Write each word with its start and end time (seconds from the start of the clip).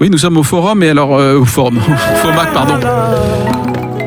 Oui, 0.00 0.10
nous 0.10 0.18
sommes 0.18 0.36
au 0.36 0.42
forum 0.42 0.82
et 0.82 0.90
alors 0.90 1.16
euh, 1.18 1.38
au 1.38 1.44
forum, 1.44 1.78
au 1.78 1.80
FOMAC, 2.26 2.52
pardon. 2.52 2.74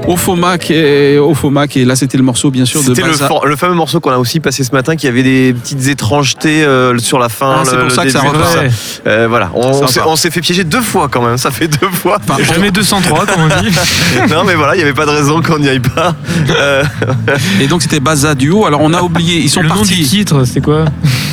Au 0.09 0.17
FOMAC 0.17 0.71
et 0.71 1.19
au 1.19 1.35
FOMAC 1.35 1.77
et 1.77 1.85
là 1.85 1.95
c'était 1.95 2.17
le 2.17 2.23
morceau 2.23 2.49
bien 2.49 2.65
sûr 2.65 2.81
de 2.81 2.95
C'était 2.95 3.07
le, 3.07 3.55
fameux 3.55 3.75
morceau 3.75 3.99
qu'on 3.99 4.09
a 4.09 4.17
aussi 4.17 4.39
passé 4.39 4.63
ce 4.63 4.71
matin 4.71 4.95
qui 4.95 5.07
avait 5.07 5.21
des 5.21 5.53
petites 5.53 5.87
étrangetés 5.87 6.63
euh, 6.63 6.97
sur 6.97 7.19
la 7.19 7.29
fin. 7.29 7.57
Ah, 7.59 7.61
c'est 7.63 7.75
pour 7.75 7.83
le 7.83 7.89
ça 7.91 8.03
que 8.05 8.09
ça 8.09 8.21
revient. 8.21 8.71
Euh, 9.05 9.27
voilà, 9.29 9.51
on, 9.53 9.85
s'est- 9.85 9.99
on 10.07 10.15
s'est 10.15 10.31
fait 10.31 10.41
piéger 10.41 10.63
deux 10.63 10.81
fois 10.81 11.09
quand 11.11 11.21
même, 11.21 11.37
ça 11.37 11.51
fait 11.51 11.67
deux 11.67 11.89
fois. 11.89 12.17
Enfin, 12.27 12.41
Jamais 12.43 12.71
203, 12.71 13.27
comme 13.27 13.43
on 13.43 13.61
dit. 13.61 13.69
non 14.31 14.43
mais 14.45 14.55
voilà, 14.55 14.73
il 14.73 14.77
n'y 14.79 14.83
avait 14.83 14.93
pas 14.93 15.05
de 15.05 15.11
raison 15.11 15.43
qu'on 15.43 15.59
n'y 15.59 15.69
aille 15.69 15.79
pas. 15.79 16.15
Euh, 16.49 16.83
et 17.61 17.67
donc 17.67 17.83
c'était 17.83 17.99
Baza 17.99 18.33
Duo. 18.33 18.65
Alors 18.65 18.81
on 18.81 18.91
a 18.95 19.03
oublié, 19.03 19.37
ils 19.41 19.49
sont 19.49 19.61
le 19.61 19.67
nom 19.67 19.75
du 19.75 19.81
partis. 19.81 20.03
titre, 20.07 20.43
c'est 20.45 20.61
quoi 20.61 20.85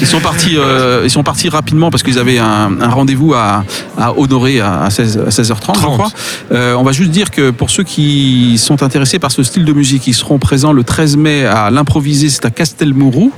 Ils 0.03 0.07
sont 0.07 0.21
partis, 0.21 0.59
euh, 0.59 1.01
ils 1.05 1.11
sont 1.11 1.23
partis 1.23 1.49
rapidement 1.49 1.91
parce 1.91 2.03
qu'ils 2.03 2.19
avaient 2.19 2.39
un, 2.39 2.79
un 2.79 2.89
rendez-vous 2.91 3.33
à, 3.33 3.65
à 3.99 4.13
honorer 4.19 4.61
à, 4.61 4.83
à 4.83 4.91
16, 4.91 5.23
à 5.27 5.31
16h30, 5.31 5.45
je 5.49 5.53
30. 5.63 5.77
crois. 5.95 6.09
Euh, 6.53 6.75
on 6.75 6.83
va 6.83 6.93
juste 6.93 7.11
dire 7.11 7.31
que 7.31 7.51
pour 7.51 7.71
ceux 7.71 7.83
qui 7.83 8.59
sont 8.67 8.83
intéressés 8.83 9.21
par 9.21 9.31
ce 9.31 9.45
style 9.45 9.65
de 9.65 9.73
musique, 9.73 10.09
ils 10.09 10.15
seront 10.15 10.39
présents 10.39 10.73
le 10.73 10.83
13 10.83 11.17
mai 11.17 11.45
à 11.45 11.71
l'improvisé, 11.71 12.29
c'est 12.29 12.45
à 12.45 12.51
Castelmourou, 12.51 13.31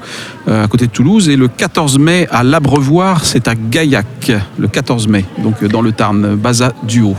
euh, 0.49 0.65
à 0.65 0.69
côté 0.69 0.87
de 0.87 0.91
Toulouse, 0.91 1.29
et 1.29 1.37
le 1.37 1.49
14 1.49 1.99
mai 1.99 2.27
à 2.31 2.43
l'Abrevoir, 2.43 3.27
c'est 3.27 3.47
à 3.47 3.55
Gaillac, 3.55 4.33
le 4.59 4.69
14 4.69 5.07
mai, 5.07 5.27
donc 5.43 5.63
euh, 5.63 5.69
dans 5.69 5.83
le 5.83 5.93
Tarn, 5.93 6.35
Baza 6.35 6.73
Duo. 6.85 7.15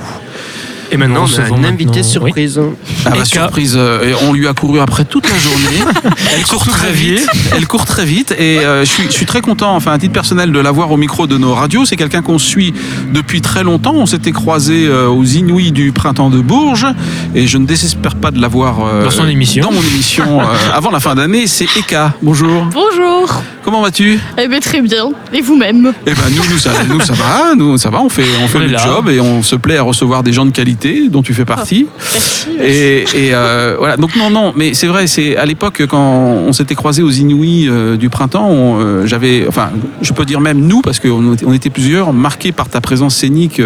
Et 0.91 0.98
maintenant, 0.98 1.23
on 1.23 1.27
se 1.27 1.39
a 1.41 1.45
un 1.45 1.49
maintenant. 1.49 1.67
invité 1.67 1.99
Oui. 1.99 2.03
surprise. 2.03 2.59
Ah 3.05 3.09
bah, 3.11 3.16
Eka. 3.17 3.25
surprise, 3.25 3.75
euh, 3.77 4.13
on 4.27 4.34
lui 4.34 4.48
a 4.48 4.53
couru 4.53 4.79
après 4.79 5.05
toute 5.05 5.29
la 5.29 5.38
journée. 5.38 5.93
Elle 6.35 6.43
court 6.43 6.65
très 6.65 6.91
vite. 6.91 7.27
Elle 7.55 7.67
court 7.67 7.85
très 7.85 8.05
vite 8.05 8.31
et 8.38 8.59
euh, 8.59 8.81
je, 8.85 8.89
suis, 8.91 9.03
je 9.03 9.12
suis 9.12 9.25
très 9.25 9.41
content, 9.41 9.75
enfin 9.75 9.91
à 9.91 9.98
titre 9.99 10.13
personnel, 10.13 10.52
de 10.52 10.59
l'avoir 10.59 10.91
au 10.91 10.98
micro 10.98 11.27
de 11.27 11.38
nos 11.38 11.53
radios. 11.53 11.85
C'est 11.85 11.95
quelqu'un 11.95 12.21
qu'on 12.21 12.39
suit 12.39 12.73
depuis 13.13 13.41
très 13.41 13.63
longtemps. 13.63 13.93
On 13.95 14.05
s'était 14.07 14.31
croisés 14.31 14.88
euh, 14.88 15.07
aux 15.07 15.23
Inouïs 15.23 15.71
du 15.71 15.91
printemps 15.91 16.29
de 16.31 16.39
Bourges 16.41 16.87
et 17.35 17.46
je 17.48 17.57
ne 17.59 17.65
désespère 17.65 18.15
pas 18.15 18.31
de 18.31 18.41
l'avoir 18.41 18.77
euh, 18.85 19.03
Dans 19.03 19.12
son 19.12 19.27
émission. 19.27 19.63
Dans 19.63 19.71
mon 19.71 19.81
émission 19.84 20.41
euh, 20.41 20.46
avant 20.74 20.90
la 20.91 20.99
fin 20.99 21.13
d'année. 21.15 21.46
C'est 21.48 21.68
Eka. 21.77 22.13
Bonjour. 22.24 22.65
Bonjour. 22.74 23.41
Comment 23.63 23.81
vas-tu? 23.81 24.20
Eh 24.41 24.48
ben 24.48 24.59
très 24.59 24.81
bien. 24.81 25.09
Et 25.34 25.41
vous-même? 25.41 25.93
Eh 26.07 26.12
ben 26.13 26.21
nous, 26.35 26.43
nous, 26.51 26.57
ça, 26.57 26.71
nous 26.90 26.99
ça 27.01 27.13
va, 27.13 27.53
nous 27.55 27.77
ça 27.77 27.90
va. 27.91 28.01
On 28.01 28.09
fait, 28.09 28.24
on 28.43 28.48
fait 28.48 28.57
On 28.57 28.62
le 28.62 28.68
là. 28.68 28.79
job 28.84 29.09
et 29.09 29.20
on 29.20 29.43
se 29.43 29.55
plaît 29.55 29.77
à 29.77 29.84
recevoir 29.84 30.24
des 30.24 30.34
gens 30.34 30.46
de 30.46 30.51
qualité 30.51 30.79
dont 31.10 31.22
tu 31.22 31.34
fais 31.34 31.46
partie. 31.46 31.88
Merci. 32.13 32.48
Et, 32.62 32.99
et, 33.13 33.34
euh, 33.34 33.76
voilà, 33.77 33.98
donc 33.98 34.16
non, 34.16 34.30
non, 34.30 34.54
mais 34.55 34.74
c'est 34.74 34.88
vrai, 34.88 35.08
c'est 35.08 35.36
à 35.38 35.46
l'époque 35.46 35.84
quand 35.90 35.99
on 36.48 36.54
s'était 36.54 36.76
croisés 36.76 37.04
aux 37.04 37.10
Inouïs 37.12 37.68
euh, 37.70 37.98
du 37.98 38.10
printemps, 38.10 38.77
euh, 38.80 39.05
j'avais, 39.05 39.46
enfin, 39.48 39.70
je 40.02 40.13
peux 40.13 40.26
dire 40.26 40.40
même 40.40 40.60
nous, 40.60 40.82
parce 40.82 40.99
qu'on 40.99 41.34
était, 41.34 41.46
on 41.46 41.54
était 41.54 41.70
plusieurs, 41.70 42.13
marqués 42.13 42.52
par 42.52 42.70
ta 42.70 42.82
présence 42.82 43.16
scénique, 43.16 43.62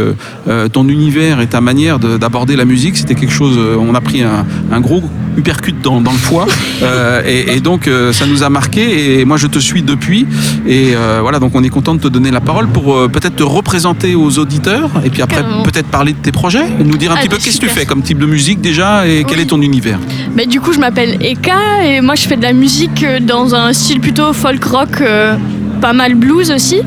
ton 0.73 0.87
univers 0.87 1.39
et 1.41 1.47
ta 1.47 1.61
manière 1.61 1.99
de- 1.99 2.17
d'aborder 2.17 2.55
la 2.55 2.65
musique, 2.65 2.97
c'était 2.97 3.15
quelque 3.15 3.33
chose, 3.33 3.57
on 3.79 3.93
a 3.95 4.01
pris 4.01 4.21
un, 4.23 4.45
un 4.71 4.81
gros 4.81 5.03
uppercut 5.37 5.75
dans, 5.81 6.01
dans 6.01 6.11
le 6.11 6.17
foie, 6.17 6.45
et, 7.25 7.55
et 7.55 7.59
donc 7.59 7.89
ça 8.11 8.25
nous 8.25 8.43
a 8.43 8.49
marqué, 8.49 9.19
et 9.19 9.25
moi 9.25 9.37
je 9.37 9.47
te 9.47 9.59
suis 9.59 9.81
depuis, 9.81 10.25
et 10.67 10.93
voilà, 11.21 11.39
donc 11.39 11.51
on 11.55 11.63
est 11.63 11.69
content 11.69 11.95
de 11.95 11.99
te 12.01 12.07
donner 12.07 12.31
la 12.31 12.41
parole 12.41 12.67
pour 12.67 13.09
peut-être 13.09 13.35
te 13.37 13.43
représenter 13.43 14.15
aux 14.15 14.39
auditeurs, 14.39 14.89
et 15.05 15.09
puis 15.09 15.21
après 15.21 15.43
peut-être 15.63 15.87
parler 15.87 16.13
de 16.13 16.17
tes 16.17 16.31
projets, 16.31 16.65
et 16.79 16.83
nous 16.83 16.97
dire 17.03 17.11
un 17.11 17.15
Allez, 17.15 17.27
petit 17.27 17.35
peu 17.35 17.43
qu'est-ce 17.43 17.59
que 17.59 17.65
tu 17.67 17.71
fais 17.71 17.85
comme 17.85 18.01
type 18.01 18.17
de 18.17 18.25
musique 18.25 18.61
déjà, 18.61 19.05
et 19.07 19.23
quel 19.27 19.39
est 19.39 19.45
ton 19.45 19.61
univers? 19.61 19.99
Bah, 20.35 20.45
du 20.45 20.59
coup, 20.61 20.73
je 20.73 20.79
m'appelle 20.79 21.17
Eka 21.21 21.83
et 21.85 22.01
moi, 22.01 22.15
je 22.15 22.27
fais 22.27 22.37
de 22.37 22.41
la 22.43 22.53
musique 22.53 23.03
euh, 23.03 23.19
dans 23.19 23.53
un 23.55 23.73
style 23.73 23.99
plutôt 23.99 24.31
folk 24.33 24.63
rock, 24.63 25.01
euh, 25.01 25.35
pas 25.81 25.93
mal 25.93 26.15
blues 26.15 26.49
aussi. 26.51 26.77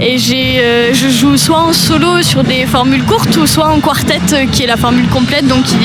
Et 0.00 0.18
j'ai, 0.18 0.60
euh, 0.60 0.94
je 0.94 1.08
joue 1.08 1.36
soit 1.36 1.58
en 1.58 1.72
solo 1.72 2.22
sur 2.22 2.44
des 2.44 2.64
formules 2.66 3.02
courtes 3.04 3.36
ou 3.38 3.46
soit 3.46 3.68
en 3.68 3.80
quartet, 3.80 4.20
euh, 4.32 4.44
qui 4.52 4.62
est 4.62 4.66
la 4.66 4.76
formule 4.76 5.08
complète, 5.08 5.48
donc 5.48 5.64
qui, 5.64 5.76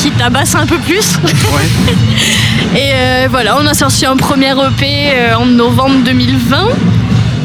qui 0.00 0.10
tabasse 0.12 0.54
un 0.54 0.66
peu 0.66 0.78
plus. 0.78 1.14
Et 2.74 2.92
euh, 2.94 3.28
voilà, 3.30 3.56
on 3.60 3.66
a 3.66 3.74
sorti 3.74 4.06
un 4.06 4.16
premier 4.16 4.50
EP 4.52 4.86
euh, 5.14 5.34
en 5.36 5.46
novembre 5.46 5.96
2020. 6.04 6.68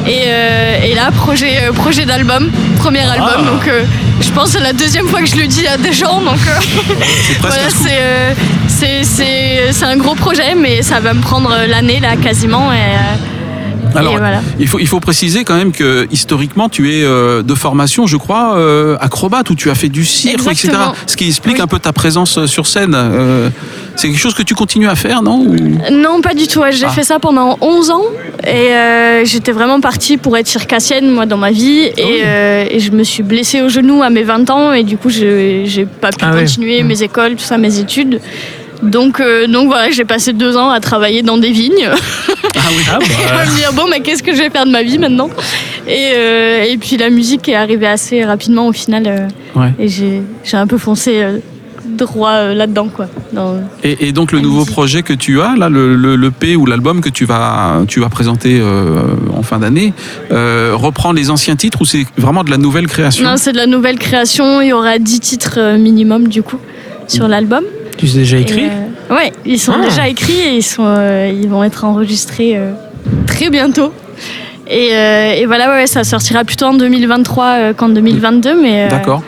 Et, 0.07 0.23
euh, 0.27 0.83
et 0.83 0.93
là, 0.93 1.09
projet, 1.11 1.63
euh, 1.63 1.71
projet 1.71 2.05
d'album, 2.05 2.49
premier 2.77 3.01
album. 3.01 3.45
Donc, 3.45 3.67
euh, 3.67 3.83
je 4.21 4.29
pense 4.31 4.51
que 4.53 4.59
c'est 4.59 4.63
la 4.63 4.73
deuxième 4.73 5.07
fois 5.07 5.19
que 5.21 5.25
je 5.25 5.35
le 5.35 5.47
dis 5.47 5.65
à 5.65 5.77
des 5.77 5.93
gens. 5.93 6.21
Donc, 6.21 6.37
C'est 7.27 7.39
voilà, 7.41 7.57
c'est, 8.67 9.85
un 9.85 9.97
gros 9.97 10.15
projet, 10.15 10.55
mais 10.55 10.81
ça 10.83 10.99
va 10.99 11.13
me 11.13 11.21
prendre 11.21 11.51
l'année 11.67 11.99
là 11.99 12.15
quasiment. 12.17 12.71
Et, 12.71 13.97
Alors, 13.97 14.17
voilà. 14.17 14.41
il, 14.59 14.67
faut, 14.67 14.79
il 14.79 14.87
faut 14.87 14.99
préciser 14.99 15.43
quand 15.43 15.55
même 15.55 15.71
que 15.71 16.07
historiquement, 16.11 16.69
tu 16.69 16.93
es 16.93 17.03
euh, 17.03 17.41
de 17.43 17.55
formation, 17.55 18.07
je 18.07 18.17
crois, 18.17 18.57
euh, 18.57 18.97
acrobate, 18.99 19.49
où 19.49 19.55
tu 19.55 19.69
as 19.69 19.75
fait 19.75 19.89
du 19.89 20.05
cirque, 20.05 20.45
etc. 20.47 20.71
Ce 21.07 21.15
qui 21.15 21.27
explique 21.27 21.55
Oui. 21.55 21.61
un 21.61 21.67
peu 21.67 21.79
ta 21.79 21.93
présence 21.93 22.45
sur 22.45 22.67
scène. 22.67 22.93
Euh, 22.95 23.49
c'est 23.95 24.07
quelque 24.09 24.19
chose 24.19 24.33
que 24.33 24.43
tu 24.43 24.53
continues 24.55 24.87
à 24.87 24.95
faire, 24.95 25.21
non 25.21 25.39
Ou- 25.39 25.55
Non, 25.91 26.21
pas 26.21 26.33
du 26.33 26.47
tout. 26.47 26.59
ouais. 26.59 26.71
J'ai 26.71 26.85
Ah. 26.85 26.89
fait 26.89 27.03
ça 27.03 27.19
pendant 27.19 27.57
11 27.61 27.91
ans 27.91 28.03
et 28.45 28.49
euh, 28.73 29.25
j'étais 29.25 29.51
vraiment 29.51 29.79
partie 29.79 30.17
pour 30.17 30.35
être 30.37 30.47
circassienne, 30.47 31.09
moi, 31.09 31.25
dans 31.25 31.37
ma 31.37 31.51
vie. 31.51 31.89
Ah 31.97 32.01
Et, 32.01 32.21
euh, 32.25 32.65
et 32.69 32.79
je 32.79 32.91
me 32.91 33.03
suis 33.03 33.23
blessée 33.23 33.61
au 33.61 33.69
genou 33.69 34.03
à 34.03 34.09
mes 34.09 34.23
20 34.23 34.49
ans 34.49 34.73
et 34.73 34.83
du 34.83 34.97
coup, 34.97 35.09
je 35.09 35.63
j'ai 35.65 35.85
pas 35.85 36.09
pu 36.09 36.25
Ah 36.27 36.31
continuer 36.31 36.83
Mmh. 36.83 36.87
mes 36.87 37.03
écoles, 37.03 37.31
tout 37.35 37.43
ça, 37.43 37.57
mes 37.57 37.79
études. 37.79 38.19
Donc, 38.83 39.19
euh, 39.21 39.47
donc 39.47 39.67
voilà, 39.67 39.89
j'ai 39.89 40.03
passé 40.03 40.33
deux 40.33 40.57
ans 40.57 40.69
à 40.69 40.79
travailler 40.81 41.21
dans 41.23 41.37
des 41.37 41.51
vignes. 41.51 41.89
Ah 42.57 42.69
oui. 42.69 42.83
Ah 42.89 42.99
bah, 42.99 43.41
à 43.41 43.45
me 43.45 43.55
dire, 43.55 43.73
bon, 43.73 43.83
mais 43.89 43.99
qu'est-ce 44.01 44.23
que 44.23 44.33
je 44.33 44.41
vais 44.41 44.49
faire 44.49 44.65
de 44.65 44.71
ma 44.71 44.81
vie 44.83 44.97
maintenant? 44.97 45.29
Et, 45.87 46.11
euh, 46.15 46.63
et 46.63 46.77
puis 46.77 46.95
la 46.97 47.09
musique 47.09 47.47
est 47.49 47.55
arrivée 47.55 47.87
assez 47.87 48.23
rapidement 48.23 48.67
au 48.67 48.71
final. 48.73 49.03
euh, 49.07 49.27
Ouais. 49.59 49.71
Et 49.79 49.87
j'ai 49.87 50.21
j'ai 50.43 50.57
un 50.57 50.67
peu 50.67 50.77
foncé 50.77 51.21
euh, 51.21 51.37
droit 51.85 52.31
euh, 52.31 52.53
là-dedans, 52.53 52.87
quoi. 52.93 53.07
Dans- 53.33 53.59
Et, 53.83 54.07
et 54.07 54.11
donc 54.11 54.31
le 54.31 54.39
nouveau 54.39 54.59
musique. 54.59 54.71
projet 54.73 55.01
que 55.03 55.13
tu 55.13 55.41
as, 55.41 55.55
là, 55.55 55.69
le, 55.69 55.95
le, 55.95 56.15
le 56.15 56.31
P 56.31 56.55
ou 56.55 56.65
l'album 56.65 57.01
que 57.01 57.09
tu 57.09 57.25
vas, 57.25 57.81
tu 57.87 57.99
vas 57.99 58.09
présenter 58.09 58.59
euh, 58.61 59.01
en 59.35 59.43
fin 59.43 59.59
d'année, 59.59 59.93
euh, 60.31 60.71
reprend 60.75 61.11
les 61.11 61.29
anciens 61.29 61.55
titres 61.55 61.81
ou 61.81 61.85
c'est 61.85 62.05
vraiment 62.17 62.43
de 62.43 62.49
la 62.51 62.57
nouvelle 62.57 62.87
création? 62.87 63.23
Non, 63.23 63.37
c'est 63.37 63.51
de 63.51 63.57
la 63.57 63.67
nouvelle 63.67 63.99
création. 63.99 64.61
Il 64.61 64.67
y 64.69 64.73
aura 64.73 64.97
10 64.99 65.19
titres 65.19 65.55
euh, 65.57 65.77
minimum, 65.77 66.27
du 66.27 66.41
coup, 66.43 66.57
sur 67.07 67.27
l'album. 67.27 67.63
tu 67.97 68.07
sais 68.07 68.19
déjà 68.19 68.37
écrit 68.37 68.65
euh, 68.65 69.13
Ouais, 69.15 69.31
ils 69.45 69.59
sont 69.59 69.73
Ah. 69.79 69.83
déjà 69.87 70.07
écrits 70.07 70.33
et 70.39 70.55
ils, 70.57 70.63
sont, 70.63 70.83
euh, 70.85 71.31
ils 71.33 71.47
vont 71.47 71.63
être 71.63 71.83
enregistrés 71.85 72.53
euh, 72.57 72.71
très 73.27 73.49
bientôt. 73.49 73.93
Et, 74.67 74.89
euh, 74.93 75.33
et 75.33 75.45
voilà, 75.45 75.69
ouais, 75.75 75.85
ça 75.85 76.03
sortira 76.03 76.43
plutôt 76.43 76.65
en 76.65 76.73
2023 76.73 77.45
euh, 77.45 77.73
qu'en 77.73 77.89
2022. 77.89 78.59
Mais, 78.59 78.85
euh, 78.85 78.89
D'accord. 78.89 79.21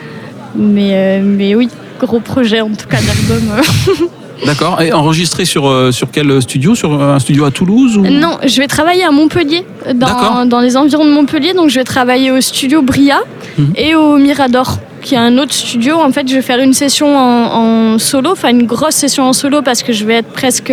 mais, 0.56 0.90
euh, 0.92 1.20
mais 1.24 1.54
oui, 1.54 1.68
gros 1.98 2.20
projet 2.20 2.60
en 2.60 2.70
tout 2.70 2.86
cas 2.88 2.98
d'album. 3.00 3.50
euh. 3.56 4.06
D'accord. 4.46 4.80
Et 4.80 4.92
enregistré 4.92 5.44
sur, 5.44 5.66
euh, 5.68 5.90
sur 5.90 6.12
quel 6.12 6.40
studio? 6.40 6.76
Sur 6.76 6.92
un 7.02 7.18
studio 7.18 7.44
à 7.44 7.50
Toulouse 7.50 7.96
ou... 7.96 8.02
Non, 8.02 8.38
je 8.46 8.56
vais 8.60 8.68
travailler 8.68 9.02
à 9.02 9.10
Montpellier, 9.10 9.64
dans, 9.94 10.46
dans 10.46 10.60
les 10.60 10.76
environs 10.76 11.04
de 11.04 11.10
Montpellier. 11.10 11.54
Donc, 11.54 11.70
je 11.70 11.74
vais 11.74 11.84
travailler 11.84 12.30
au 12.30 12.40
studio 12.40 12.80
Bria 12.82 13.18
Mhm. 13.58 13.72
et 13.74 13.96
au 13.96 14.16
Mirador, 14.18 14.78
qui 15.02 15.16
est 15.16 15.18
un 15.18 15.36
autre 15.38 15.52
studio. 15.52 15.96
En 15.96 16.12
fait, 16.12 16.28
je 16.28 16.36
vais 16.36 16.42
faire 16.42 16.60
une 16.60 16.72
session 16.72 17.16
en, 17.18 17.94
en 17.94 17.98
solo, 17.98 18.30
enfin 18.30 18.50
une 18.50 18.66
grosse 18.66 18.94
session 18.94 19.24
en 19.24 19.32
solo, 19.32 19.62
parce 19.62 19.82
que 19.82 19.92
je 19.92 20.04
vais 20.04 20.14
être 20.14 20.28
presque. 20.32 20.72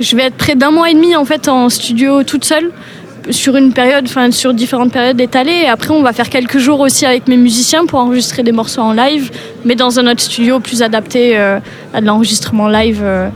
Je 0.00 0.16
vais 0.16 0.24
être 0.24 0.34
près 0.34 0.56
d'un 0.56 0.72
mois 0.72 0.90
et 0.90 0.94
demi 0.94 1.14
en 1.14 1.24
fait 1.24 1.46
en 1.46 1.68
studio 1.68 2.24
toute 2.24 2.44
seule 2.44 2.72
sur 3.30 3.56
une 3.56 3.72
période, 3.72 4.04
enfin 4.06 4.30
sur 4.30 4.52
différentes 4.54 4.92
périodes 4.92 5.20
étalées. 5.20 5.62
Et 5.64 5.68
après, 5.68 5.90
on 5.90 6.02
va 6.02 6.12
faire 6.12 6.28
quelques 6.28 6.58
jours 6.58 6.80
aussi 6.80 7.06
avec 7.06 7.28
mes 7.28 7.36
musiciens 7.36 7.86
pour 7.86 7.98
enregistrer 8.00 8.42
des 8.42 8.52
morceaux 8.52 8.82
en 8.82 8.92
live, 8.92 9.30
mais 9.64 9.74
dans 9.74 9.98
un 9.98 10.06
autre 10.10 10.20
studio 10.20 10.60
plus 10.60 10.82
adapté 10.82 11.36
euh, 11.38 11.58
à 11.92 12.00
de 12.00 12.06
l'enregistrement 12.06 12.68
live 12.68 13.00
euh, 13.02 13.28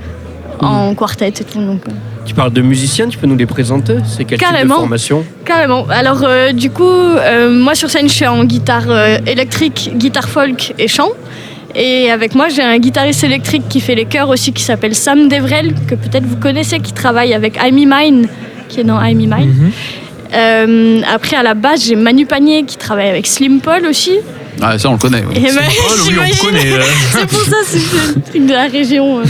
en 0.60 0.94
quartet 0.94 1.28
et 1.28 1.32
tout. 1.32 1.60
Donc, 1.60 1.82
euh, 1.88 1.93
Tu 2.27 2.34
parles 2.34 2.53
de 2.53 2.60
musiciens, 2.60 3.09
tu 3.09 3.16
peux 3.19 3.27
nous 3.27 3.37
les 3.37 3.47
présenter? 3.47 3.97
C'est 4.06 4.25
quel 4.25 4.38
type 4.38 4.47
de 4.48 4.53
Carrément. 4.53 4.75
formation? 4.77 5.25
Carrément. 5.44 5.87
Alors, 5.91 6.22
euh, 6.25 6.53
du 6.53 6.71
coup, 6.71 6.84
euh, 6.84 7.50
moi 7.50 7.75
sur 7.75 7.88
scène, 7.91 8.09
je 8.09 8.15
suis 8.15 8.27
en 8.27 8.44
guitare 8.44 8.84
euh, 8.88 9.16
électrique, 9.27 9.91
guitare 9.95 10.28
folk 10.28 10.74
et 10.78 10.89
chant. 10.89 11.09
Et 11.74 12.10
avec 12.10 12.34
moi, 12.34 12.48
j'ai 12.48 12.62
un 12.62 12.78
guitariste 12.78 13.24
électrique 13.24 13.65
qui 13.68 13.80
fait 13.80 13.95
les 13.95 14.07
chœurs 14.07 14.30
aussi, 14.30 14.53
qui 14.53 14.62
s'appelle 14.62 14.95
Sam 14.95 15.28
Devrel, 15.28 15.74
que 15.86 15.95
peut-être 15.95 16.24
vous 16.24 16.36
connaissez, 16.36 16.80
qui 16.80 16.92
travaille 16.92 17.34
avec 17.34 17.57
I'm 17.62 17.74
Mine, 17.74 18.27
qui 18.68 18.80
est 18.80 18.84
dans 18.84 19.00
I'm 19.00 19.18
Mine. 19.18 19.30
Mhm. 19.30 19.72
Euh, 20.34 21.00
après, 21.12 21.36
à 21.36 21.42
la 21.42 21.54
base, 21.54 21.84
j'ai 21.84 21.97
Manu 21.97 22.26
Panier, 22.26 22.65
qui 22.65 22.76
travaille 22.76 23.09
avec 23.09 23.26
Slim 23.26 23.60
Paul 23.60 23.86
aussi. 23.86 24.18
Ah, 24.60 24.78
ça 24.78 24.89
on 24.89 24.93
le 24.93 24.99
connaît. 24.99 25.25
oui. 25.28 25.37
Et 25.37 25.41
ben, 25.53 25.60
Oh, 25.89 25.93
oui, 26.09 26.15
on 26.19 26.45
connaît. 26.47 26.72
euh. 26.72 26.83
C'est 27.13 27.27
pour 27.27 27.41
ça, 27.43 27.57
c'est 27.65 27.78
le 27.78 28.21
truc 28.22 28.47
de 28.47 28.53
la 28.53 28.66
région. 28.66 29.21
euh. 29.21 29.22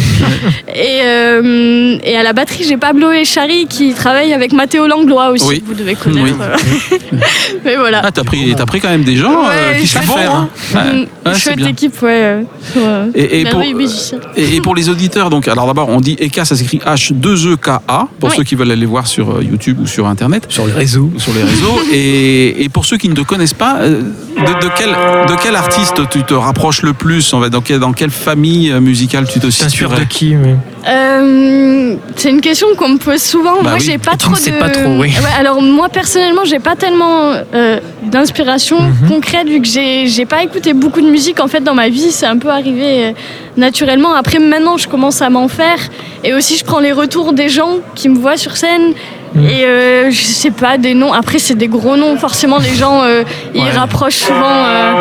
Et, 0.74 1.00
euh, 1.04 1.98
et 2.02 2.16
à 2.16 2.22
la 2.22 2.32
batterie, 2.32 2.64
j'ai 2.68 2.76
Pablo 2.76 3.10
Echari 3.10 3.66
qui 3.68 3.92
travaille 3.94 4.32
avec 4.32 4.52
Mathéo 4.52 4.86
Langlois 4.86 5.30
aussi, 5.30 5.44
Oui. 5.46 5.60
que 5.60 5.66
vous 5.66 5.74
devez 5.74 5.94
connaître. 5.94 6.36
Mais 7.64 7.76
voilà. 7.76 8.02
Ah, 8.04 8.10
t'as 8.12 8.24
pris, 8.24 8.54
t'as 8.56 8.66
pris 8.66 8.80
quand 8.80 8.88
même 8.88 9.04
des 9.04 9.16
gens 9.16 9.44
euh, 9.44 9.72
Ouais, 9.72 9.80
qui 9.80 9.86
je 9.86 9.92
savent 9.92 10.04
faire. 10.04 10.34
hein. 10.34 10.48
Ouais. 10.74 10.80
Mm, 10.80 10.98
Ouais, 11.00 11.34
c'est 11.34 11.40
chouette 11.40 11.56
bien. 11.56 11.68
équipe, 11.68 12.00
ouais. 12.02 12.08
euh, 12.10 12.42
ouais. 12.76 13.10
Et, 13.14 13.40
et 13.40 13.44
pour, 13.46 13.62
et, 13.62 14.56
et 14.56 14.60
pour 14.62 14.74
les 14.74 14.88
auditeurs, 14.88 15.28
donc, 15.30 15.46
alors 15.48 15.66
d'abord, 15.66 15.88
on 15.90 16.00
dit 16.00 16.16
EK, 16.20 16.40
ça 16.44 16.56
s'écrit 16.56 16.78
H2EKA, 16.78 18.06
pour 18.18 18.30
Oui. 18.30 18.34
ceux 18.36 18.44
qui 18.44 18.54
veulent 18.54 18.70
aller 18.70 18.86
voir 18.86 19.06
sur 19.06 19.30
euh, 19.30 19.42
YouTube 19.42 19.78
ou 19.82 19.86
sur 19.86 20.06
Internet. 20.06 20.46
Sur 20.48 20.66
les 20.66 20.72
réseaux. 20.72 21.10
sur 21.18 21.32
les 21.34 21.42
réseaux. 21.42 21.80
et, 21.92 22.62
et 22.64 22.68
pour 22.68 22.84
ceux 22.86 22.96
qui 22.96 23.08
ne 23.08 23.14
te 23.14 23.20
connaissent 23.22 23.52
pas, 23.54 23.78
euh, 23.80 24.02
de, 24.36 24.66
de 24.66 24.70
quel, 24.76 24.90
de 25.26 25.34
quel 25.42 25.56
artiste 25.56 26.08
tu 26.10 26.22
te 26.24 26.34
rapproches 26.34 26.82
le 26.82 26.92
plus 26.92 27.32
en 27.32 27.42
fait 27.42 27.50
dans, 27.50 27.60
quelle, 27.60 27.78
dans 27.80 27.92
quelle 27.92 28.10
famille 28.10 28.70
euh, 28.70 28.80
musicale 28.80 29.26
tu 29.26 29.40
te 29.40 29.46
T'inspires 29.46 29.88
de 29.88 29.96
situerais 29.96 30.06
qui 30.06 30.34
mais... 30.34 30.56
Euh, 30.88 31.96
c'est 32.16 32.30
une 32.30 32.40
question 32.40 32.66
qu'on 32.76 32.90
me 32.90 32.98
pose 32.98 33.20
souvent. 33.22 33.56
Bah 33.56 33.62
moi, 33.62 33.72
oui. 33.74 33.80
j'ai 33.80 33.98
pas 33.98 34.16
trop 34.16 34.32
de. 34.32 34.58
pas 34.58 34.70
trop, 34.70 34.96
oui. 34.98 35.08
Ouais, 35.08 35.38
alors 35.38 35.60
moi 35.60 35.88
personnellement, 35.88 36.44
j'ai 36.44 36.60
pas 36.60 36.76
tellement 36.76 37.32
euh, 37.54 37.80
d'inspiration 38.04 38.80
Mhm. 38.80 39.08
concrète 39.08 39.48
vu 39.48 39.60
que 39.60 39.66
j'ai 39.68 40.06
j'ai 40.06 40.24
pas 40.24 40.42
écouté 40.42 40.72
beaucoup 40.72 41.00
de 41.00 41.10
musique 41.10 41.40
en 41.40 41.48
fait 41.48 41.60
dans 41.60 41.74
ma 41.74 41.88
vie. 41.88 42.10
C'est 42.10 42.26
un 42.26 42.38
peu 42.38 42.48
arrivé 42.48 43.06
euh, 43.06 43.12
naturellement. 43.56 44.14
Après, 44.14 44.38
maintenant, 44.38 44.76
je 44.76 44.88
commence 44.88 45.20
à 45.20 45.30
m'en 45.30 45.48
faire 45.48 45.78
et 46.24 46.32
aussi 46.32 46.56
je 46.56 46.64
prends 46.64 46.80
les 46.80 46.92
retours 46.92 47.32
des 47.32 47.48
gens 47.48 47.78
qui 47.94 48.08
me 48.08 48.16
voient 48.18 48.36
sur 48.36 48.56
scène. 48.56 48.94
Mhm. 49.38 49.48
Et 49.48 49.64
euh, 49.64 50.10
je 50.10 50.22
sais 50.22 50.50
pas 50.50 50.78
des 50.78 50.94
noms. 50.94 51.12
Après, 51.12 51.38
c'est 51.38 51.54
des 51.54 51.68
gros 51.68 51.96
noms. 51.96 52.16
Forcément, 52.16 52.58
les 52.58 52.74
gens 52.74 53.02
euh, 53.02 53.22
ils 53.54 53.62
Ouais. 53.62 53.70
rapprochent 53.70 54.16
souvent. 54.16 54.64
euh, 54.66 54.92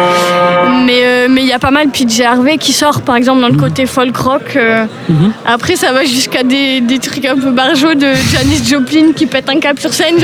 mais 0.86 1.28
mais 1.30 1.42
il 1.42 1.48
y 1.48 1.54
a 1.54 1.60
pas 1.60 1.72
mal 1.72 1.88
PJ 1.90 2.22
Harvey 2.22 2.58
qui 2.58 2.72
sort 2.74 3.02
par 3.02 3.16
exemple 3.16 3.42
dans 3.42 3.48
le 3.50 3.58
côté 3.58 3.86
folk 3.86 4.16
rock. 4.18 4.56
euh, 4.56 4.86
après, 5.46 5.76
ça 5.76 5.92
va 5.92 6.04
jusqu'à 6.06 6.44
des, 6.44 6.82
des 6.82 7.00
trucs 7.00 7.26
un 7.26 7.36
peu 7.36 7.52
barjots 7.52 7.94
de 7.96 8.14
Janis 8.32 8.64
Joplin 8.70 9.12
qui 9.16 9.26
pète 9.26 9.50
un 9.50 9.60
câble 9.60 9.80
sur 9.80 9.94
scène. 9.94 10.16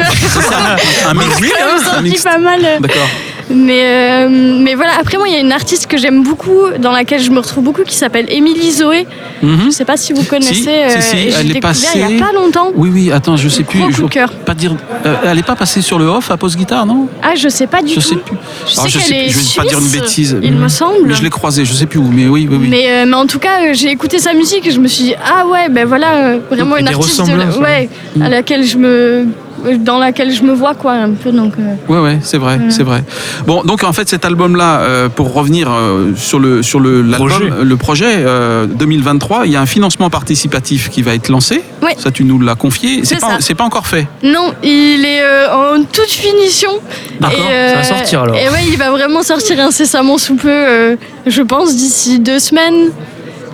Un 1.07 1.13
mix, 1.13 1.39
même 1.41 1.51
un 1.97 2.01
mix. 2.01 2.21
pas 2.23 2.37
mal. 2.37 2.61
D'accord. 2.79 3.07
Mais, 3.49 3.81
euh, 3.83 4.27
mais 4.29 4.75
voilà, 4.75 4.91
après, 4.99 5.17
moi, 5.17 5.27
il 5.27 5.33
y 5.33 5.37
a 5.37 5.39
une 5.39 5.51
artiste 5.51 5.87
que 5.87 5.97
j'aime 5.97 6.23
beaucoup, 6.23 6.69
dans 6.79 6.91
laquelle 6.91 7.21
je 7.21 7.29
me 7.31 7.39
retrouve 7.39 7.63
beaucoup, 7.63 7.83
qui 7.83 7.95
s'appelle 7.95 8.25
Émilie 8.29 8.71
Zoé. 8.71 9.05
Mhm. 9.41 9.63
Je 9.65 9.69
sais 9.71 9.85
pas 9.85 9.97
si 9.97 10.13
vous 10.13 10.23
connaissez. 10.23 10.53
si, 10.53 10.69
euh, 10.69 11.01
si, 11.01 11.17
elle 11.39 11.55
est 11.55 11.59
passée- 11.59 11.87
il 11.95 12.17
y 12.17 12.21
a 12.21 12.25
pas 12.25 12.31
longtemps. 12.33 12.71
Oui, 12.75 12.89
oui, 12.93 13.11
attends, 13.11 13.35
je 13.37 13.49
sais 13.49 13.63
plus. 13.63 13.79
Je 13.91 14.01
pas 14.45 14.53
dire. 14.53 14.75
euh, 15.05 15.15
elle 15.25 15.39
est 15.39 15.43
pas 15.45 15.55
passée 15.55 15.81
sur 15.81 15.99
le 15.99 16.05
off 16.05 16.31
à 16.31 16.37
pause 16.37 16.55
guitare, 16.55 16.85
non? 16.85 17.07
Ah, 17.21 17.33
je 17.35 17.49
sais 17.49 17.67
pas 17.67 17.81
du 17.81 17.89
Je 17.89 17.95
tout. 17.95 18.01
sais 18.01 18.15
plus. 18.15 18.37
Je 18.67 18.73
Alors, 18.73 18.83
sais 18.85 18.89
je 18.89 18.97
qu'elle 18.99 19.07
sais 19.07 19.29
je 19.29 19.37
vais 19.37 19.55
pas 19.63 19.69
dire 19.69 19.79
une 19.79 19.89
bêtise. 19.89 20.37
Il 20.41 20.53
me 20.53 20.67
semble. 20.67 21.07
Mais 21.07 21.13
je 21.15 21.23
l'ai 21.23 21.29
croisée, 21.29 21.65
je 21.65 21.73
sais 21.73 21.85
plus 21.85 21.99
où, 21.99 22.09
mais 22.09 22.27
oui, 22.27 22.47
oui, 22.49 22.57
oui. 22.61 22.67
Mais, 22.69 23.05
mais 23.05 23.13
en 23.15 23.25
tout 23.27 23.39
cas, 23.39 23.73
j'ai 23.73 23.89
écouté 23.89 24.19
sa 24.19 24.33
musique 24.33 24.65
et 24.67 24.71
je 24.71 24.79
me 24.79 24.87
suis 24.87 25.03
dit, 25.05 25.15
ah 25.25 25.45
ouais, 25.47 25.69
ben 25.69 25.85
voilà, 25.85 26.37
vraiment 26.49 26.77
une 26.77 26.87
artiste 26.87 27.21
de- 27.21 27.59
ouais, 27.61 27.89
à 28.21 28.29
laquelle 28.29 28.63
je 28.65 28.77
me, 28.77 29.25
dans 29.79 29.97
laquelle 29.99 30.31
je 30.31 30.43
me 30.43 30.53
vois, 30.53 30.73
quoi, 30.75 30.93
un 30.93 31.11
peu. 31.11 31.31
Donc, 31.31 31.53
euh, 31.59 31.75
Ouais, 31.87 31.99
ouais, 31.99 32.19
c'est 32.21 32.37
vrai, 32.37 32.59
c'est 32.69 32.83
vrai. 32.83 33.03
Bon, 33.47 33.63
donc 33.63 33.83
en 33.83 33.93
fait, 33.93 34.07
cet 34.09 34.25
album-là, 34.25 34.79
euh, 34.81 35.09
pour 35.09 35.33
revenir 35.33 35.69
euh, 35.71 36.11
sur 36.15 36.39
le 36.39 36.61
sur 36.63 36.79
le 36.79 37.01
l'album, 37.01 37.27
Projet. 37.29 37.49
le 37.63 37.77
projet 37.77 38.13
euh, 38.17 38.65
2023, 38.67 39.45
il 39.45 39.51
y 39.51 39.55
a 39.55 39.61
un 39.61 39.65
financement 39.65 40.09
participatif 40.09 40.89
qui 40.89 41.01
va 41.01 41.13
être 41.15 41.29
lancé. 41.29 41.61
Ça, 41.97 42.11
tu 42.11 42.23
nous 42.23 42.39
l'as 42.39 42.55
confié. 42.55 42.99
C'est 43.03 43.15
C'est 43.15 43.19
pas 43.21 43.27
ça. 43.27 43.37
c'est 43.39 43.55
pas 43.55 43.63
encore 43.65 43.87
fait. 43.87 44.07
non, 44.23 44.53
il 44.63 45.05
est 45.05 45.21
euh, 45.21 45.75
en 45.77 45.83
toute 45.83 46.09
finition. 46.09 46.71
D'accord, 47.19 47.37
Et, 47.39 47.53
euh, 47.53 47.69
ça 47.69 47.75
va 47.77 47.83
sortir 47.83 48.21
alors. 48.23 48.35
Et 48.35 48.49
ouais, 48.49 48.65
il 48.67 48.77
va 48.77 48.89
vraiment 48.91 49.21
sortir 49.21 49.59
incessamment 49.59 50.17
sous 50.17 50.35
peu, 50.35 50.49
euh, 50.49 50.95
je 51.27 51.41
pense, 51.41 51.75
d'ici 51.75 52.19
deux 52.19 52.39
semaines. 52.39 52.89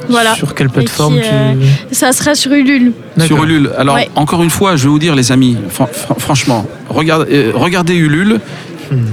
Voilà. 0.10 0.36
Sur 0.36 0.54
quelle 0.56 0.70
plateforme 0.70 1.18
euh, 1.24 1.54
tu... 1.90 1.96
Ça 1.96 2.12
sera 2.12 2.36
sur 2.36 2.52
Ulule. 2.52 2.92
Sur. 3.26 3.44
Ulule. 3.44 3.72
Alors, 3.78 3.96
Ouais. 3.96 4.10
encore 4.16 4.42
une 4.44 4.50
fois, 4.50 4.76
je 4.76 4.84
vais 4.84 4.90
vous 4.90 5.00
dire, 5.00 5.16
les 5.16 5.32
amis, 5.32 5.58
fran- 5.70 5.88
fran- 5.92 6.16
franchement, 6.18 6.66
regardez, 6.90 7.32
euh, 7.34 7.52
regardez 7.54 7.96
Ulule. 7.96 8.40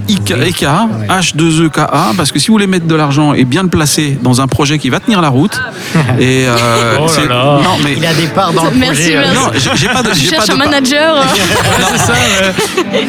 IK, 0.08 0.30
EK, 0.32 0.64
H2EKA, 1.08 2.14
parce 2.16 2.32
que 2.32 2.38
si 2.38 2.48
vous 2.48 2.54
voulez 2.54 2.66
mettre 2.66 2.86
de 2.86 2.94
l'argent 2.94 3.32
et 3.34 3.44
bien 3.44 3.62
le 3.62 3.68
placer 3.68 4.18
dans 4.22 4.40
un 4.40 4.46
projet 4.46 4.78
qui 4.78 4.90
va 4.90 5.00
tenir 5.00 5.20
la 5.20 5.28
route, 5.28 5.60
et 6.20 6.44
euh, 6.46 6.96
Oh 6.98 7.02
là 7.02 7.08
c'est- 7.08 7.28
là. 7.28 7.60
non 7.62 7.76
mais 7.82 7.94
Il 7.96 8.06
a 8.06 8.14
des 8.14 8.26
parts 8.26 8.52
dans 8.52 8.64
le 8.64 8.70
Merci, 8.76 9.02
projet. 9.02 9.16
euh, 9.16 9.20
merci. 9.32 9.68
non, 9.68 9.72
j'ai 9.74 9.88
pas 9.88 10.02
de, 10.02 10.08
Je 10.10 10.14
j'ai 10.20 10.28
pas 10.30 10.36
cherche 10.36 10.48
de 10.48 10.52
un 10.54 10.56
manager. 10.56 11.16
euh, 11.16 12.52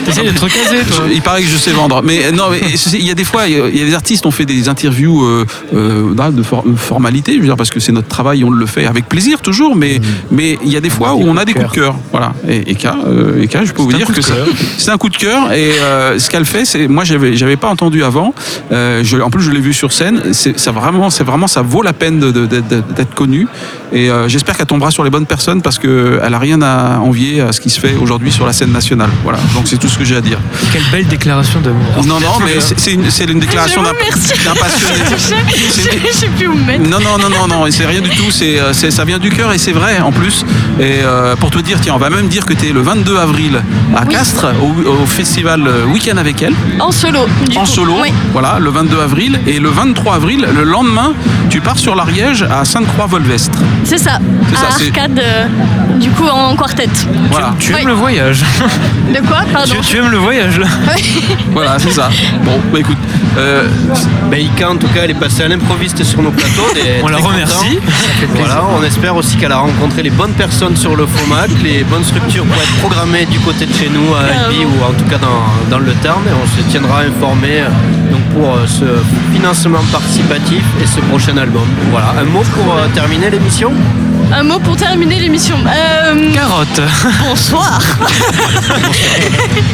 c'est 0.05 0.11
ça, 0.13 0.21
toi. 0.37 0.47
Je- 0.49 1.13
Il 1.13 1.21
paraît 1.21 1.41
que 1.41 1.47
je 1.49 1.57
sais 1.57 1.71
vendre. 1.71 2.01
Mais 2.03 2.31
non, 2.31 2.45
mais 2.51 2.59
il 2.93 3.05
y 3.05 3.11
a 3.11 3.15
des 3.15 3.23
fois, 3.23 3.47
il 3.47 3.57
y 3.77 3.81
a 3.81 3.85
des 3.85 3.93
artistes 3.93 4.25
ont 4.25 4.31
fait 4.31 4.45
des 4.45 4.69
interviews 4.69 5.23
euh, 5.23 5.45
euh, 5.73 6.31
de 6.31 6.43
for- 6.43 6.63
formalité, 6.75 7.33
je 7.35 7.39
veux 7.39 7.45
dire, 7.45 7.55
parce 7.55 7.69
que 7.69 7.79
c'est 7.79 7.91
notre 7.91 8.07
travail, 8.07 8.43
on 8.43 8.49
le 8.49 8.65
fait 8.65 8.85
avec 8.85 9.07
plaisir 9.07 9.41
toujours, 9.41 9.75
mais 9.75 9.99
mais 10.31 10.57
il 10.63 10.71
y 10.71 10.77
a 10.77 10.81
des 10.81 10.89
fois 10.89 11.13
où 11.13 11.23
on 11.27 11.37
a 11.37 11.45
des 11.45 11.53
coups 11.53 11.69
de 11.69 11.75
cœur. 11.75 11.95
Voilà. 12.11 12.33
Et 12.47 12.71
Eka, 12.71 12.95
euh, 13.07 13.41
Eka, 13.43 13.63
je 13.65 13.71
peux 13.73 13.81
vous 13.81 13.93
dire 13.93 14.05
coup 14.05 14.11
de 14.13 14.17
que 14.17 14.23
c'est- 14.77 14.89
un 14.91 14.97
coup 14.97 15.09
de 15.09 15.17
cœur. 15.17 15.51
Et 15.53 15.73
euh, 15.79 16.17
ce 16.19 16.29
qu'elle 16.29 16.45
fait, 16.45 16.56
c'est 16.65 16.87
moi 16.87 17.03
j'avais 17.03 17.35
j'avais 17.35 17.57
pas 17.57 17.67
entendu 17.69 18.03
avant. 18.03 18.33
Euh, 18.71 19.01
je, 19.03 19.17
en 19.17 19.29
plus, 19.29 19.43
je 19.43 19.51
l'ai 19.51 19.59
vu 19.59 19.73
sur 19.73 19.91
scène. 19.91 20.21
C'est 20.33 20.59
ça 20.59 20.71
vraiment, 20.71 21.09
c'est 21.09 21.23
vraiment, 21.23 21.47
ça 21.47 21.61
vaut 21.61 21.81
la 21.81 21.93
peine 21.93 22.19
d'être 22.19 23.13
connu. 23.15 23.47
Et 23.93 24.09
euh, 24.09 24.27
j'espère 24.27 24.57
qu'elle 24.57 24.65
tombera 24.65 24.91
sur 24.91 25.03
les 25.03 25.09
bonnes 25.09 25.25
personnes 25.25 25.61
parce 25.61 25.79
que 25.79 26.19
elle 26.23 26.33
a 26.33 26.39
rien 26.39 26.61
à 26.61 26.99
envier 26.99 27.39
à 27.41 27.51
ce 27.53 27.61
qui 27.61 27.69
se 27.69 27.79
fait 27.79 27.95
aujourd'hui 27.95 28.31
sur 28.31 28.45
la 28.45 28.51
scène 28.53 28.71
nationale. 28.71 29.09
Voilà. 29.23 29.39
Donc 29.53 29.67
c'est 29.67 29.77
tout 29.77 29.87
ce 29.87 29.97
que 29.97 30.03
j'ai 30.03 30.15
à 30.17 30.21
dire. 30.21 30.39
Quelle 30.73 30.83
belle 30.91 31.07
déclaration 31.07 31.61
d'amour. 31.61 32.05
Non, 32.05 32.19
non, 32.19 32.39
mais 32.43 32.59
c'est 32.59 32.93
une, 32.93 33.39
déclaration 33.39 33.81
d'un 33.83 33.93
passionné. 33.93 35.03
je, 35.09 35.71
sais- 35.71 35.99
je 36.05 36.13
sais 36.17 36.27
plus 36.37 36.47
où 36.47 36.53
me 36.55 36.65
mettre. 36.65 36.83
Non, 36.89 36.99
non, 36.99 37.17
non, 37.17 37.29
non, 37.29 37.47
non, 37.47 37.65
c'est 37.71 37.85
rien 37.85 38.01
du 38.01 38.09
tout, 38.09 38.29
c'est, 38.31 38.59
euh, 38.59 38.73
ça 38.73 39.05
vient 39.05 39.19
du 39.19 39.29
cœur 39.29 39.53
et 39.53 39.57
c'est 39.57 39.71
vrai 39.71 39.99
en 39.99 40.11
plus. 40.11 40.45
Et 40.79 40.99
euh, 41.03 41.35
pour 41.35 41.49
te 41.51 41.59
dire, 41.59 41.79
tiens, 41.81 41.93
on 41.95 41.99
va 41.99 42.09
même 42.09 42.27
dire 42.27 42.45
que 42.45 42.53
tu 42.53 42.67
es 42.67 42.73
le 42.73 42.81
22 42.81 43.17
avril 43.17 43.61
à 43.95 44.01
Oui. 44.03 44.07
Castres, 44.13 44.47
au, 44.61 44.89
au 44.89 45.05
festival 45.05 45.61
Week-end 45.93 46.17
avec 46.17 46.41
elle, 46.41 46.46
En 46.79 46.91
solo. 46.91 47.25
Du 47.49 47.57
en 47.57 47.61
coup. 47.61 47.65
solo, 47.67 47.93
Oui. 48.01 48.11
voilà, 48.33 48.57
le 48.59 48.69
22 48.69 48.99
avril. 48.99 49.39
Et 49.47 49.59
le 49.59 49.69
23 49.69 50.15
avril, 50.15 50.45
le 50.55 50.63
lendemain, 50.63 51.13
tu 51.49 51.59
pars 51.61 51.77
sur 51.77 51.95
l'Ariège 51.95 52.43
à 52.43 52.63
Sainte-Croix-Volvestre. 52.65 53.59
C'est 53.83 53.97
ça. 53.97 54.19
C'est 54.49 54.55
ça, 54.55 54.67
à 54.69 54.73
Arcade, 54.73 55.19
euh, 55.19 55.45
du 55.99 56.09
coup, 56.11 56.27
en 56.27 56.55
quartet. 56.55 56.87
Voilà, 57.31 57.53
Tu 57.59 57.71
aimes 57.71 57.77
Oui. 57.79 57.85
le 57.85 57.93
voyage. 57.93 58.43
De 59.13 59.19
quoi 59.25 59.39
Pardon. 59.51 59.71
tu, 59.73 59.81
tu 59.81 59.97
aimes 59.97 60.09
le 60.11 60.17
voyage, 60.17 60.59
là. 60.59 60.67
voilà, 61.51 61.79
c'est 61.79 61.91
ça. 61.91 62.09
Bon, 62.43 62.59
bah 62.71 62.79
écoute, 62.79 62.97
euh, 63.37 63.67
Ben, 64.29 64.39
Ika, 64.41 64.71
en 64.71 64.75
tout 64.75 64.87
cas, 64.87 65.01
elle 65.03 65.11
est 65.11 65.19
passée 65.19 65.43
à 65.43 65.47
l'improviste 65.47 66.03
sur 66.03 66.21
nos 66.21 66.31
plateaux. 66.31 66.67
On 67.03 67.07
la 67.07 67.17
remercie. 67.17 67.79
Voilà, 68.35 68.63
on 68.77 68.83
espère 68.83 69.15
aussi 69.15 69.37
qu'elle 69.37 69.51
a 69.51 69.57
rencontré 69.57 70.03
les 70.03 70.09
bonnes 70.09 70.33
personnes 70.33 70.75
sur 70.75 70.95
le 70.95 71.05
FOMAC, 71.05 71.49
les 71.63 71.83
bonnes 71.83 72.03
structures 72.03 72.45
pour 72.45 72.61
être 72.61 72.73
programmées 72.79 73.25
du 73.25 73.39
côté 73.39 73.65
de 73.65 73.73
chez 73.73 73.89
nous 73.89 74.13
à 74.15 74.45
Albi 74.45 74.57
ou 74.65 74.83
en 74.83 74.91
tout 74.93 75.05
cas 75.09 75.17
dans, 75.17 75.69
dans 75.69 75.79
le 75.83 75.91
Tarn. 76.03 76.21
On 76.41 76.45
se 76.47 76.61
tiendra 76.69 77.01
informé 77.01 77.61
euh, 77.61 77.67
donc 78.11 78.21
pour 78.33 78.55
euh, 78.55 78.65
ce 78.67 78.85
financement 79.33 79.79
participatif 79.91 80.63
et 80.81 80.85
ce 80.85 80.99
prochain 81.01 81.35
album. 81.37 81.67
Voilà, 81.91 82.13
un 82.19 82.23
mot 82.25 82.43
pour 82.53 82.73
euh, 82.73 82.87
terminer 82.93 83.29
l'émission? 83.29 83.71
Un 84.31 84.43
mot 84.43 84.59
pour 84.59 84.75
terminer 84.75 85.19
l'émission. 85.19 85.55
Euh, 85.65 86.33
Carotte. 86.33 86.81
bonsoir. 87.29 87.79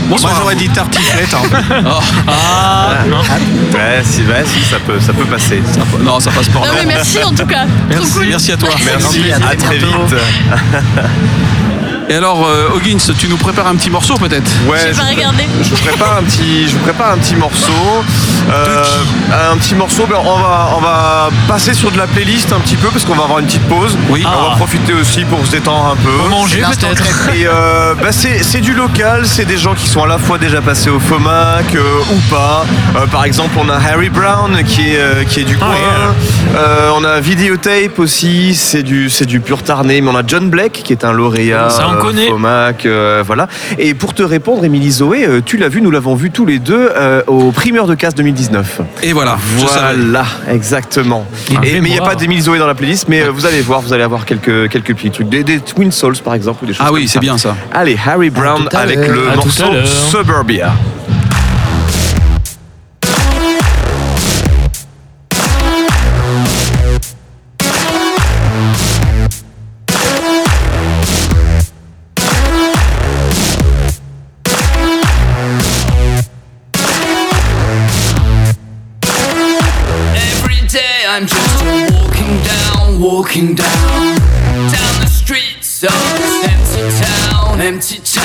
Moi 0.09 0.17
j'aurais 0.37 0.55
dit 0.55 0.69
tartiflette. 0.69 1.33
hein. 1.33 1.83
Ah, 2.27 2.97
non. 3.09 3.17
Ouais, 3.73 4.01
si, 4.03 4.21
ouais, 4.21 4.43
si, 4.45 4.63
ça 4.69 4.77
peut, 4.85 4.99
ça 4.99 5.11
peut 5.13 5.25
passer. 5.25 5.61
non, 6.01 6.19
ça 6.19 6.31
passe 6.31 6.47
pas. 6.49 6.59
Non, 6.59 6.65
mais 6.75 6.85
merci 6.85 7.23
en 7.23 7.31
tout 7.31 7.45
cas. 7.47 7.65
Trop 7.89 8.05
cool. 8.05 8.27
Merci 8.29 8.51
à 8.51 8.57
toi. 8.57 8.69
Merci, 8.85 9.31
à 9.31 9.55
très 9.55 9.77
vite. 9.77 9.87
Et 12.09 12.15
alors, 12.15 12.45
euh, 12.45 12.67
Hoggins, 12.75 12.97
tu 13.17 13.27
nous 13.29 13.37
prépares 13.37 13.67
un 13.67 13.75
petit 13.75 13.89
morceau 13.89 14.15
peut-être 14.15 14.49
Ouais, 14.67 14.77
J'ai 14.81 14.93
je 14.93 14.97
pas 14.97 15.03
vous- 15.05 15.15
regardé. 15.15 15.43
Je 15.61 15.69
vous 15.69 15.75
prépare 15.87 16.17
un 16.19 16.23
petit, 16.23 16.67
je 16.67 16.73
vous 16.73 16.79
prépare 16.83 17.11
un 17.13 17.17
petit 17.17 17.35
morceau. 17.35 18.03
Euh, 18.51 18.83
un 19.53 19.57
petit 19.57 19.73
morceau. 19.73 20.05
ben, 20.05 20.17
on 20.23 20.37
va, 20.37 20.69
on 20.77 20.81
va 20.81 21.29
passer 21.47 21.73
sur 21.73 21.91
de 21.91 21.97
la 21.97 22.07
playlist 22.07 22.51
un 22.51 22.59
petit 22.59 22.75
peu 22.75 22.89
parce 22.89 23.05
qu'on 23.05 23.15
va 23.15 23.23
avoir 23.23 23.39
une 23.39 23.45
petite 23.45 23.67
pause. 23.67 23.97
Oui. 24.09 24.23
On 24.25 24.29
va 24.29 24.49
Ah. 24.53 24.55
profiter 24.57 24.93
aussi 24.93 25.23
pour 25.23 25.45
se 25.45 25.51
détendre 25.51 25.93
un 25.93 25.95
peu. 25.95 26.11
Pour 26.17 26.29
manger, 26.29 26.61
peut-être. 26.61 27.29
Et 27.35 27.45
euh, 27.47 27.93
bah, 27.95 28.11
c'est 28.11 28.43
c'est 28.43 28.61
du 28.61 28.73
local, 28.73 29.21
c'est 29.25 29.45
des 29.45 29.57
gens 29.57 29.73
qui 29.73 29.87
sont 29.87 30.03
à 30.03 30.07
la 30.07 30.17
fois 30.17 30.37
déjà 30.37 30.61
passés 30.61 30.89
au 30.89 30.99
FOMAC 30.99 31.73
euh, 31.75 31.81
ou 32.13 32.19
pas. 32.29 32.65
Euh, 32.97 33.07
par 33.07 33.23
exemple, 33.23 33.57
on 33.57 33.69
a 33.69 33.75
Harry 33.77 34.09
Brown 34.09 34.61
qui 34.65 34.89
est, 34.91 34.97
euh, 34.99 35.23
qui 35.23 35.39
est 35.39 35.45
du 35.45 35.57
Ah, 35.61 35.65
coin. 35.65 36.55
Euh, 36.59 36.91
on 36.97 37.03
a 37.05 37.19
Videotape 37.21 37.97
aussi, 37.97 38.53
c'est 38.55 38.83
du, 38.83 39.09
c'est 39.09 39.25
du 39.25 39.39
pur 39.39 39.63
tarné. 39.63 40.01
Mais 40.01 40.11
on 40.11 40.15
a 40.17 40.23
John 40.27 40.49
Black 40.49 40.73
qui 40.83 40.91
est 40.91 41.05
un 41.05 41.13
lauréat 41.13 41.69
Ça, 41.69 41.87
on 41.93 41.97
euh, 41.97 42.01
connaît. 42.01 42.27
FOMAC. 42.27 42.85
euh, 42.85 43.23
voilà. 43.25 43.47
Et 43.77 43.93
pour 43.93 44.13
te 44.13 44.23
répondre, 44.23 44.63
Émilie 44.65 44.91
Zoé, 44.91 45.25
euh, 45.25 45.41
tu 45.45 45.57
l'as 45.57 45.69
vu, 45.69 45.81
nous 45.81 45.91
l'avons 45.91 46.15
vu 46.15 46.31
tous 46.31 46.45
les 46.45 46.59
deux 46.59 46.89
euh, 46.95 47.21
au 47.27 47.51
primeur 47.51 47.87
de 47.87 47.95
casse 47.95 48.15
2019. 48.15 48.81
Et 49.03 49.13
voilà, 49.13 49.37
je 49.59 49.65
savais. 49.67 49.95
Voilà, 50.01 50.25
exactement. 50.49 51.25
Ah, 51.55 51.59
Et, 51.63 51.81
mais 51.81 51.89
il 51.89 51.93
n'y 51.93 51.99
a 51.99 52.03
pas 52.03 52.15
d'Émilie 52.15 52.41
Zoé 52.41 52.59
dans 52.59 52.67
la 52.67 52.75
playlist, 52.75 53.07
mais 53.07 53.23
vous 53.27 53.45
allez 53.45 53.61
voir, 53.61 53.81
vous 53.81 53.93
allez 53.93 54.03
avoir 54.03 54.25
quelques, 54.25 54.69
quelques 54.69 54.93
petits 54.95 55.11
trucs. 55.11 55.29
Des, 55.29 55.43
des 55.43 55.59
Twin 55.59 55.91
Souls 55.91 56.17
par 56.23 56.33
exemple, 56.33 56.63
ou 56.63 56.67
des 56.67 56.73
choses 56.73 56.85
Ah 56.87 56.91
oui, 56.91 57.07
c'est 57.07 57.19
bien 57.19 57.37
ça. 57.37 57.55
Allez, 57.73 57.97
Harry 58.05 58.29
Brown 58.29 58.67
avec 58.73 58.97
le 59.07 59.35
morceau. 59.35 59.65
Suburbia. 60.09 60.73
I'm 81.05 81.27
just 81.27 81.65
walking 81.91 82.41
down, 82.43 83.01
walking 83.01 83.55
down, 83.55 84.15
down 84.71 85.01
the 85.01 85.07
streets 85.07 85.83
of 85.83 85.91
this 85.91 86.47
empty 86.47 87.03
town, 87.03 87.59
empty 87.59 87.99
town, 87.99 88.22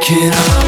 Can 0.00 0.32
up. 0.32 0.59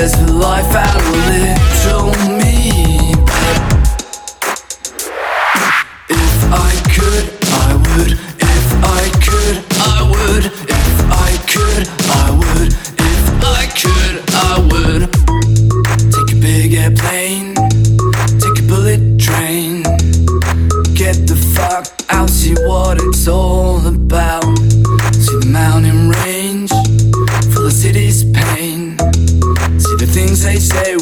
is 0.00 0.14
life 0.30 0.74
out 0.74 0.94
a 0.94 1.10
little. 1.28 2.38
me. 2.38 2.47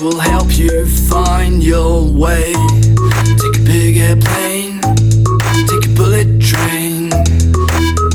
will 0.07 0.21
help 0.21 0.57
you 0.57 0.87
find 0.87 1.65
your 1.65 2.05
way. 2.05 2.53
Take 3.43 3.57
a 3.57 3.65
big 3.65 3.97
airplane, 3.97 4.81
take 5.71 5.85
a 5.91 5.93
bullet 5.97 6.41
train. 6.41 7.11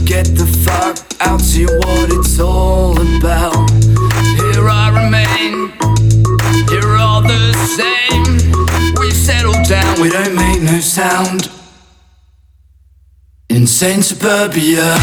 Get 0.05 0.25
the 0.39 0.48
fuck 0.63 0.95
out, 1.19 1.41
see 1.41 1.65
what 1.65 2.07
it's 2.13 2.39
all 2.39 2.93
about. 2.93 3.69
Here 4.39 4.69
I 4.69 4.88
remain, 5.01 5.74
here 6.69 6.95
all 6.95 7.21
the 7.21 7.51
same. 7.77 8.31
We 9.01 9.12
settle 9.12 9.60
down, 9.63 10.01
we 10.01 10.10
don't 10.10 10.36
make 10.36 10.62
no 10.62 10.79
sound. 10.79 11.50
Insane 13.50 14.01
suburbia. 14.01 14.95